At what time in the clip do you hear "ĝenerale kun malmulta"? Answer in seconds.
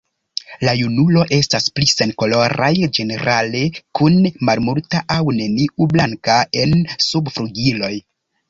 2.99-5.05